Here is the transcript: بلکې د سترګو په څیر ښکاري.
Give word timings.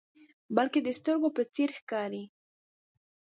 بلکې 0.55 0.79
د 0.83 0.87
سترګو 0.99 1.29
په 1.35 1.43
څیر 1.53 1.69
ښکاري. 1.79 2.23